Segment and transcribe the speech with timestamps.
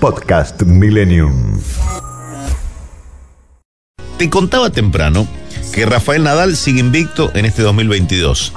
[0.00, 1.60] Podcast Millennium.
[4.16, 5.28] Te contaba temprano
[5.74, 8.54] que Rafael Nadal sigue invicto en este 2022,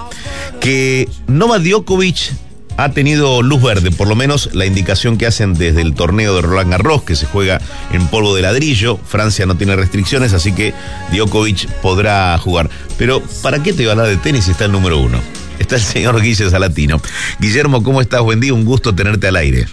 [0.62, 2.32] que Novak Djokovic
[2.78, 6.42] ha tenido luz verde, por lo menos la indicación que hacen desde el torneo de
[6.44, 7.60] Roland Garros, que se juega
[7.92, 8.98] en polvo de ladrillo.
[8.98, 10.74] Francia no tiene restricciones, así que
[11.12, 12.70] Djokovic podrá jugar.
[12.98, 15.20] Pero, ¿para qué te va a hablar de tenis si está el número uno?
[15.60, 17.02] Está el señor Guille Salatino.
[17.40, 18.22] Guillermo, ¿cómo estás?
[18.22, 19.68] Buen día, un gusto tenerte al aire.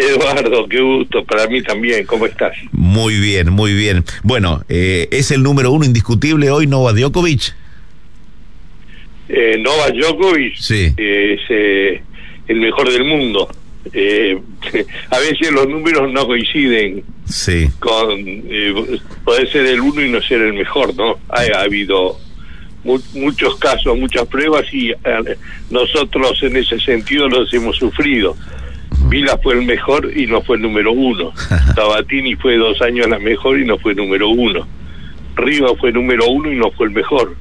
[0.00, 2.52] Eduardo, qué gusto, para mí también, ¿cómo estás?
[2.72, 4.04] Muy bien, muy bien.
[4.22, 7.54] Bueno, eh, ¿es el número uno indiscutible hoy Novak Djokovic?
[9.28, 10.92] Eh, Novak Djokovic Sí.
[10.96, 12.02] eh, es eh,
[12.48, 13.48] el mejor del mundo.
[13.92, 14.38] Eh,
[15.10, 17.68] a veces los números no coinciden Sí.
[17.78, 18.74] con eh,
[19.24, 21.18] poder ser el uno y no ser el mejor, ¿no?
[21.28, 22.18] Ha, ha habido
[22.82, 24.92] mu- muchos casos, muchas pruebas y
[25.70, 28.36] nosotros en ese sentido los hemos sufrido.
[29.10, 31.32] Vila fue el mejor y no fue el número uno.
[31.74, 34.66] Sabatini fue dos años la mejor y no fue número uno.
[35.34, 37.34] Riva fue número uno y no fue el mejor.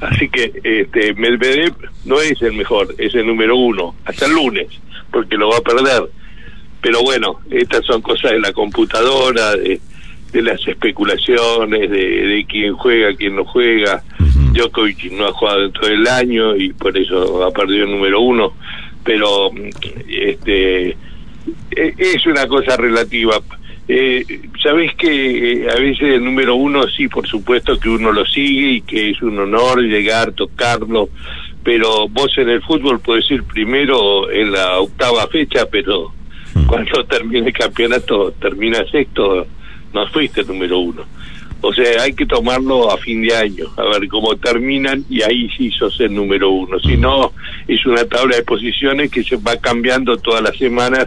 [0.00, 4.66] Así que este Medvedev no es el mejor, es el número uno, hasta el lunes,
[5.10, 6.10] porque lo va a perder.
[6.82, 9.80] Pero bueno, estas son cosas de la computadora, de,
[10.32, 14.02] de las especulaciones, de, de quién juega, quién no juega.
[14.52, 18.20] Djokovic no ha jugado en todo el año y por eso ha perdido el número
[18.20, 18.52] uno.
[19.06, 19.68] Pero mm,
[20.08, 23.40] este e- es una cosa relativa.
[23.88, 24.24] Eh,
[24.62, 28.70] Sabés que eh, a veces el número uno sí, por supuesto que uno lo sigue
[28.72, 31.08] y que es un honor llegar, tocarlo,
[31.62, 36.12] pero vos en el fútbol podés ir primero en la octava fecha, pero
[36.66, 39.46] cuando termine el campeonato, termina sexto,
[39.94, 41.04] no fuiste el número uno.
[41.62, 45.48] O sea, hay que tomarlo a fin de año, a ver cómo terminan y ahí
[45.56, 46.78] sí sos el número uno.
[46.80, 47.32] Si no,
[47.66, 51.06] es una tabla de posiciones que se va cambiando todas las semanas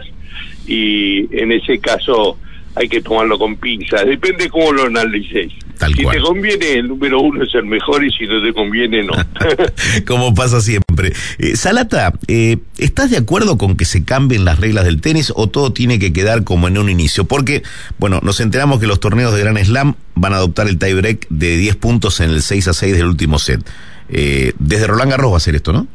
[0.66, 2.36] y en ese caso
[2.74, 4.06] hay que tomarlo con pinzas.
[4.06, 5.52] Depende cómo lo analices.
[5.80, 6.16] Tal si cual.
[6.16, 9.14] te conviene, el número uno es el mejor y si no te conviene, no.
[10.06, 11.14] Como pasa siempre.
[11.38, 15.46] Eh, Salata, eh, ¿estás de acuerdo con que se cambien las reglas del tenis o
[15.46, 17.24] todo tiene que quedar como en un inicio?
[17.24, 17.62] Porque,
[17.98, 21.56] bueno, nos enteramos que los torneos de Gran Slam van a adoptar el tiebreak de
[21.56, 23.66] 10 puntos en el 6 a 6 del último set.
[24.10, 25.86] Eh, desde Roland Garros va a ser esto, ¿no?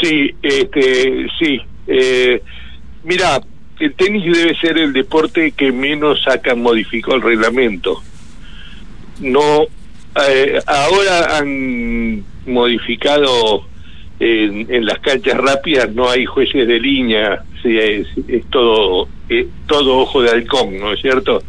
[0.00, 1.60] Sí, este, sí.
[1.86, 2.40] Eh,
[3.04, 3.42] mira,
[3.78, 8.02] el tenis debe ser el deporte que menos saca modificó el reglamento.
[9.20, 9.66] No,
[10.28, 13.66] eh, ahora han modificado
[14.18, 19.98] en, en las canchas rápidas no hay jueces de línea, es, es todo es todo
[19.98, 21.42] ojo de halcón, ¿no es cierto?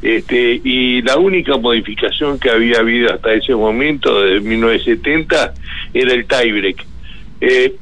[0.00, 5.54] Este, y la única modificación que había habido hasta ese momento, de 1970,
[5.92, 6.84] era el tiebreak.
[7.40, 7.74] Eh,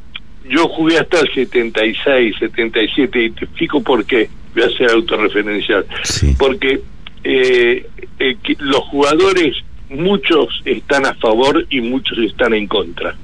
[0.49, 4.29] yo jugué hasta el 76, 77, y te explico por qué.
[4.55, 5.87] Voy a ser autorreferencial.
[6.03, 6.35] Sí.
[6.39, 6.81] Porque
[7.23, 7.87] eh,
[8.25, 9.57] eh, que los jugadores,
[9.91, 13.15] muchos están a favor y muchos están en contra.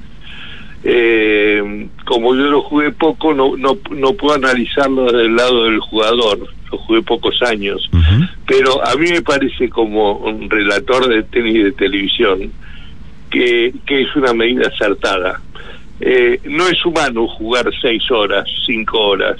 [0.84, 5.80] Eh, como yo lo jugué poco, no, no, no puedo analizarlo desde el lado del
[5.80, 6.38] jugador.
[6.70, 7.90] Lo jugué pocos años.
[8.46, 12.52] Pero a mí me parece como un relator de tenis de televisión
[13.30, 15.40] que, que es una medida acertada.
[16.00, 19.36] Eh, no es humano jugar seis horas, cinco horas.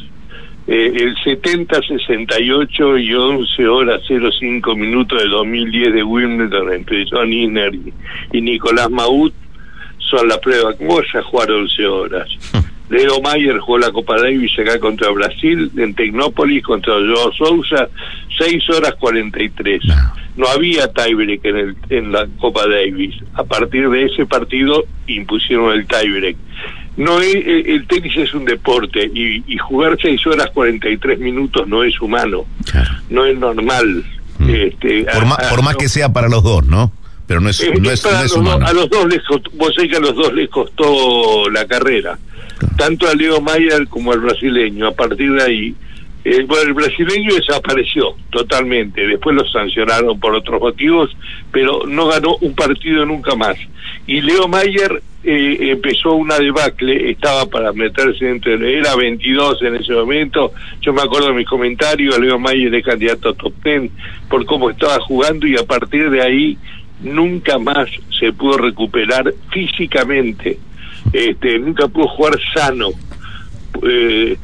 [0.72, 7.32] Eh, el 70, 68 y 11 horas 05 minutos de 2010 de Wimbledon entre John
[7.32, 7.92] Isner y,
[8.32, 9.34] y Nicolás Maut
[9.98, 10.72] son la prueba.
[10.75, 12.28] ¿Cómo a jugar 11 horas?
[12.88, 17.88] Leo Mayer jugó la Copa Davis acá contra Brasil, en Tecnópolis contra Joao Sousa,
[18.38, 19.82] 6 horas 43.
[20.36, 23.16] No había tiebreak en, el, en la Copa Davis.
[23.34, 26.36] A partir de ese partido impusieron el tiebreak.
[26.96, 31.82] No es, el, tenis es un deporte y, y jugar 6 horas 43 minutos no
[31.84, 32.44] es humano,
[33.08, 34.04] no es normal.
[34.46, 36.92] Este, Por, a- ma- a- por más no- que sea para los dos, ¿no?
[37.26, 38.66] Pero no es, no es, para no es los dos- humano.
[38.66, 42.18] a los dos les costó, vos sabés que a los dos les costó la carrera,
[42.76, 44.88] tanto a Leo Mayer como al brasileño.
[44.88, 45.74] A partir de ahí,
[46.25, 49.06] eh, bueno, el brasileño desapareció totalmente.
[49.06, 51.16] Después lo sancionaron por otros motivos,
[51.50, 53.56] pero no ganó un partido nunca más.
[54.06, 59.77] Y Leo Mayer eh, empezó una debacle, estaba para meterse dentro, de- era 22 en
[59.77, 60.53] ese momento.
[60.80, 63.91] Yo me acuerdo de mis comentarios, Leo Mayer es candidato a top 10
[64.28, 66.59] por cómo estaba jugando y a partir de ahí
[67.03, 70.59] nunca más se pudo recuperar físicamente,
[71.12, 72.89] este, nunca pudo jugar sano.
[73.82, 74.36] Eh,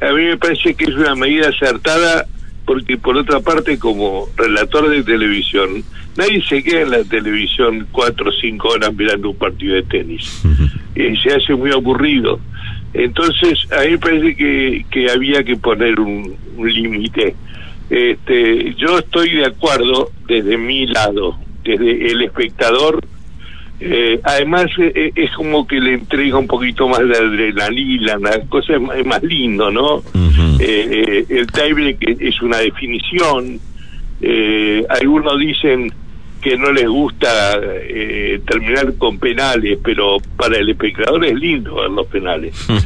[0.00, 2.26] a, a mí me parece que es una medida acertada
[2.66, 5.84] porque por otra parte como relator de televisión,
[6.16, 10.42] nadie se queda en la televisión cuatro o cinco horas mirando un partido de tenis.
[10.96, 12.40] Eh, se hace muy aburrido.
[12.92, 17.36] Entonces, a mí me parece que, que había que poner un, un límite.
[17.88, 23.04] Este, yo estoy de acuerdo desde mi lado, desde el espectador.
[23.78, 28.40] Eh, además, eh, eh, es como que le entrega un poquito más de adrenalina, la
[28.48, 29.96] cosa es más, es más lindo, ¿no?
[29.96, 30.56] Ujú.
[30.60, 30.88] Eh,
[31.18, 33.60] eh, el tiebreak es una definición.
[34.22, 35.92] Eh, algunos dicen
[36.40, 41.90] que no les gusta eh, terminar con penales, pero para el espectador es lindo ver
[41.90, 42.54] los penales.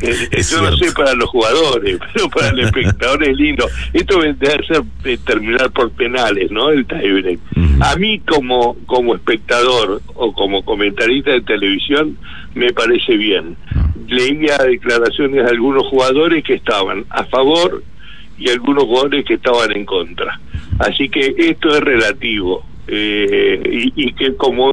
[0.00, 0.76] Es yo no cierto.
[0.76, 3.66] sé para los jugadores, pero para el espectador es lindo.
[3.92, 4.84] Esto debe ser
[5.26, 6.70] terminar por penales, ¿no?
[6.70, 7.40] El tiebreak.
[7.80, 12.18] A mí como como espectador o como comentarista de televisión
[12.54, 13.56] me parece bien.
[14.06, 17.82] Leía declaraciones de algunos jugadores que estaban a favor
[18.38, 20.40] y algunos jugadores que estaban en contra.
[20.78, 23.60] Así que esto es relativo eh,
[23.94, 24.72] y, y que como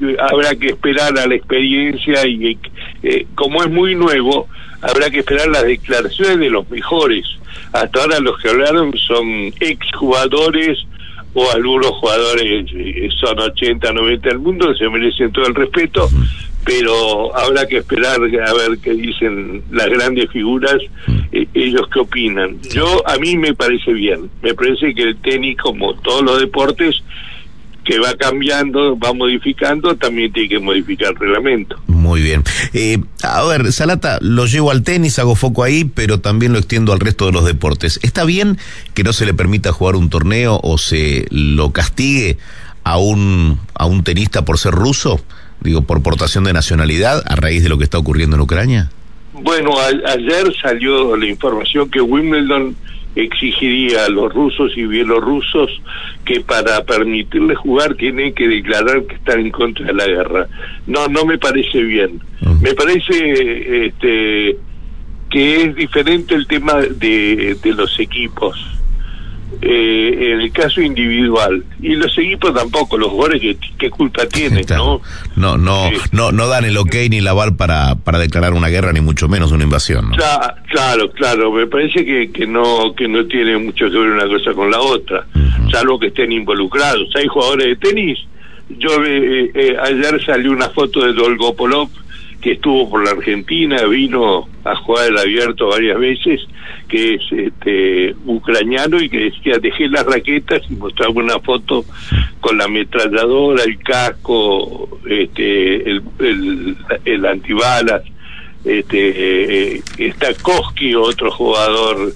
[0.00, 2.58] eh, habrá que esperar a la experiencia y
[3.02, 4.48] eh, como es muy nuevo,
[4.80, 7.26] habrá que esperar las declaraciones de los mejores.
[7.72, 10.78] Hasta ahora los que hablaron son exjugadores
[11.34, 16.08] o algunos jugadores eh, son 80, 90 del mundo, se merecen todo el respeto,
[16.64, 20.76] pero habrá que esperar a ver qué dicen las grandes figuras,
[21.32, 22.60] eh, ellos qué opinan.
[22.74, 27.02] Yo, a mí me parece bien, me parece que el tenis, como todos los deportes,
[27.88, 31.80] que va cambiando, va modificando, también tiene que modificar el reglamento.
[31.86, 32.44] Muy bien.
[32.74, 36.92] Eh, a ver, Salata, lo llevo al tenis, hago foco ahí, pero también lo extiendo
[36.92, 37.98] al resto de los deportes.
[38.02, 38.58] ¿Está bien
[38.92, 42.36] que no se le permita jugar un torneo o se lo castigue
[42.84, 45.18] a un, a un tenista por ser ruso?
[45.62, 48.90] Digo, por portación de nacionalidad a raíz de lo que está ocurriendo en Ucrania.
[49.32, 52.76] Bueno, a- ayer salió la información que Wimbledon
[53.24, 55.70] exigiría a los rusos y bielorrusos
[56.24, 60.46] que para permitirles jugar tienen que declarar que están en contra de la guerra.
[60.86, 62.20] No, no me parece bien.
[62.42, 62.54] Ujú.
[62.62, 64.56] Me parece este
[65.30, 68.77] que es diferente el tema de, de los equipos.
[69.60, 74.64] Eh, en el caso individual y los equipos tampoco los jugadores que qué culpa tienen
[74.68, 75.00] no
[75.34, 78.92] no, no, no, no dan el ok ni la aval para, para declarar una guerra,
[78.92, 80.12] ni mucho menos una invasión.
[80.70, 84.52] Claro, claro, me parece que, que no que no tiene mucho que ver una cosa
[84.52, 85.26] con la otra,
[85.72, 87.08] salvo que estén involucrados.
[87.16, 88.18] Hay jugadores de tenis.
[88.68, 91.88] Yo eh, eh, ayer salió una foto de Dolgopolov
[92.40, 96.40] que estuvo por la Argentina, vino a jugar el abierto varias veces,
[96.88, 101.84] que es este ucraniano y que decía dejé las raquetas y mostraba una foto
[102.40, 108.02] con la ametralladora, el casco, este el, el, el antibalas
[108.64, 112.12] este eh, está Koski otro jugador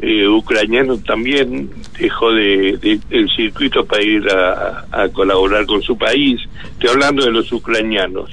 [0.00, 5.96] eh, ucraniano también dejó de, de- el circuito para ir a, a colaborar con su
[5.96, 6.40] país
[6.72, 8.30] estoy hablando de los ucranianos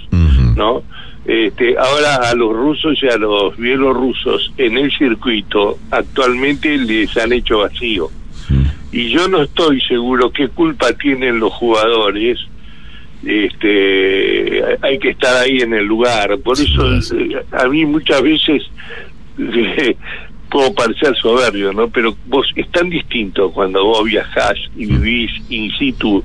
[0.56, 0.83] no
[1.30, 7.34] este ahora a los rusos y a los bielorrusos en el circuito actualmente les han
[7.34, 8.10] hecho vacío.
[8.92, 12.40] Y yo no estoy seguro qué culpa tienen los jugadores
[13.24, 16.38] este hay que estar ahí en el lugar.
[16.40, 18.64] Por eso eh, a mí muchas veces
[20.50, 25.72] puedo parecer soberbio no pero vos es tan distinto cuando vos viajás y vivís in
[25.78, 26.24] situ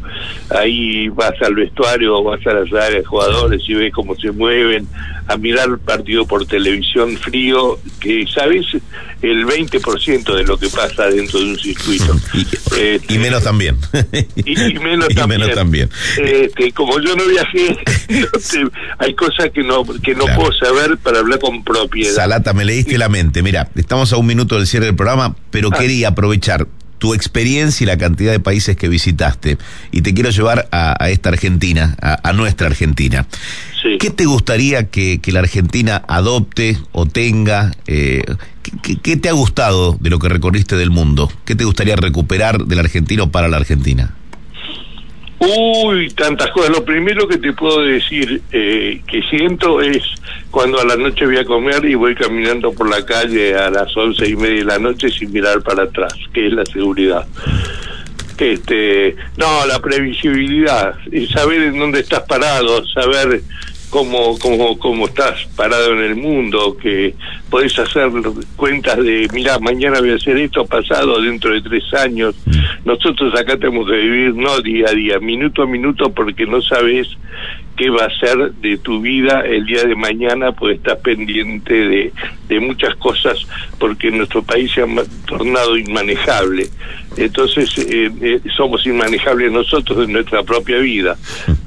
[0.50, 4.86] ahí vas al vestuario vas a las áreas de jugadores y ves cómo se mueven
[5.26, 8.66] a mirar el partido por televisión frío que sabes
[9.22, 12.46] el 20% de lo que pasa dentro de un circuito Y,
[12.80, 13.76] Este, y menos también.
[14.44, 15.40] y, y menos Y también.
[15.40, 15.88] menos también.
[16.18, 17.76] Este, como yo no viajé,
[18.60, 20.40] no hay cosas que no que no Claro.
[20.40, 22.12] puedo saber para hablar con propiedad.
[22.14, 23.42] Salata, me leíste la mente.
[23.42, 25.78] Mira, estamos a un minuto del cierre del programa, pero Ah.
[25.78, 26.66] quería aprovechar
[26.98, 29.58] tu experiencia y la cantidad de países que visitaste.
[29.92, 33.26] Y te quiero llevar a, a esta Argentina, a, a nuestra Argentina.
[33.82, 33.98] Sí.
[33.98, 37.72] ¿Qué te gustaría que, que la Argentina adopte o tenga?
[37.86, 38.22] Eh,
[38.62, 41.30] ¿qué, qué- qué te ha gustado de lo que recorriste del mundo?
[41.44, 44.14] ¿Qué te gustaría recuperar del argentino para la Argentina?
[45.46, 46.70] Uy, tantas cosas.
[46.70, 50.02] Lo primero que te puedo decir eh, que siento es
[50.50, 53.96] cuando a la noche voy a comer y voy caminando por la calle a las
[53.96, 57.26] once y media de la noche sin mirar para atrás, que es la seguridad.
[58.38, 60.96] Este, no, la previsibilidad,
[61.32, 63.42] saber en dónde estás parado, saber
[63.94, 67.14] cómo, cómo, cómo estás parado en el mundo, que
[67.48, 68.10] podés hacer
[68.56, 72.34] cuentas de, mira, mañana voy a hacer esto, pasado, dentro de tres años.
[72.84, 77.06] Nosotros acá tenemos que vivir no día a día, minuto a minuto, porque no sabes
[77.76, 82.12] qué va a ser de tu vida el día de mañana, pues estás pendiente de,
[82.48, 83.38] de muchas cosas,
[83.78, 84.86] porque nuestro país se ha
[85.26, 86.68] tornado inmanejable.
[87.16, 91.16] Entonces eh, eh, somos inmanejables nosotros en nuestra propia vida.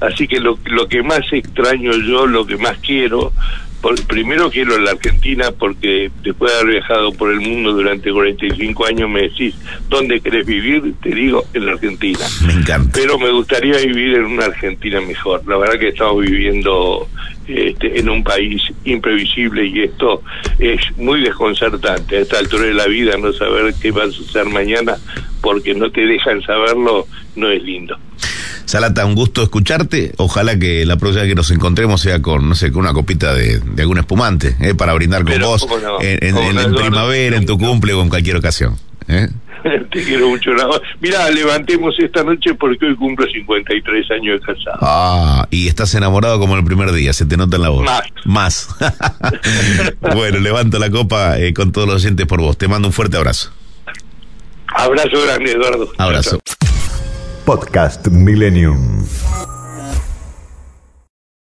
[0.02, 3.32] Así que lo, lo que más extraño yo, lo que más quiero,
[3.82, 8.86] por- primero quiero la Argentina porque después de haber viajado por el mundo durante 45
[8.86, 9.56] años me decís,
[9.90, 10.94] ¿dónde querés vivir?
[11.02, 12.20] Te digo, en la Argentina.
[12.46, 12.90] Me encanta.
[12.94, 15.42] Pero me gustaría vivir en una Argentina mejor.
[15.48, 17.08] La verdad que estamos viviendo
[17.48, 20.22] este, en un país imprevisible y esto
[20.60, 22.18] es muy desconcertante.
[22.18, 24.96] A esta altura de la vida no saber qué va a suceder mañana
[25.42, 27.98] porque no te dejan saberlo no es lindo.
[28.68, 30.12] Salata, un gusto escucharte.
[30.18, 33.34] Ojalá que la próxima vez que nos encontremos sea con, no sé, con una copita
[33.34, 34.76] de, de algún espumante, ¿eh?
[34.76, 35.66] para brindar con Pero, vos
[36.02, 38.76] en, en- primavera, en tu cumple o en cualquier ocasión.
[39.08, 39.30] ¿eh?
[39.92, 40.52] Te quiero mucho.
[41.00, 44.78] Mira, levantemos esta noche porque hoy cumplo 53 años de casado.
[44.82, 47.86] Ah, y estás enamorado como el primer día, se te nota en la voz.
[47.86, 48.02] Más.
[48.26, 48.68] Más.
[50.14, 52.58] bueno, levanto la copa eh, con todos los oyentes por vos.
[52.58, 53.52] Te mando un fuerte abrazo.
[54.68, 55.90] Abrazo grande, Eduardo.
[55.98, 56.40] Abrazo.
[57.48, 59.08] Podcast Millennium.